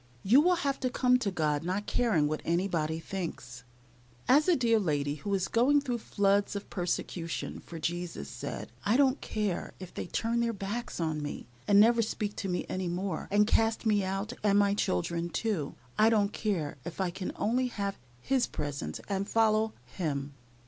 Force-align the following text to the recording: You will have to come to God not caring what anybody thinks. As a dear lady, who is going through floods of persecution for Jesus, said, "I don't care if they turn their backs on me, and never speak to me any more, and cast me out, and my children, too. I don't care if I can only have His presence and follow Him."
You 0.23 0.41
will 0.41 0.55
have 0.55 0.79
to 0.79 0.89
come 0.89 1.19
to 1.19 1.29
God 1.29 1.63
not 1.63 1.85
caring 1.85 2.27
what 2.27 2.41
anybody 2.43 2.99
thinks. 2.99 3.63
As 4.27 4.47
a 4.47 4.55
dear 4.55 4.79
lady, 4.79 5.13
who 5.13 5.31
is 5.35 5.47
going 5.47 5.79
through 5.79 5.99
floods 5.99 6.55
of 6.55 6.71
persecution 6.71 7.59
for 7.59 7.77
Jesus, 7.77 8.27
said, 8.27 8.71
"I 8.83 8.97
don't 8.97 9.21
care 9.21 9.73
if 9.79 9.93
they 9.93 10.07
turn 10.07 10.39
their 10.39 10.53
backs 10.53 10.99
on 10.99 11.21
me, 11.21 11.45
and 11.67 11.79
never 11.79 12.01
speak 12.01 12.35
to 12.37 12.49
me 12.49 12.65
any 12.67 12.87
more, 12.87 13.27
and 13.29 13.45
cast 13.45 13.85
me 13.85 14.03
out, 14.03 14.33
and 14.41 14.57
my 14.57 14.73
children, 14.73 15.29
too. 15.29 15.75
I 15.99 16.09
don't 16.09 16.33
care 16.33 16.77
if 16.83 16.99
I 16.99 17.11
can 17.11 17.31
only 17.35 17.67
have 17.67 17.99
His 18.21 18.47
presence 18.47 18.99
and 19.07 19.29
follow 19.29 19.71
Him." 19.85 20.33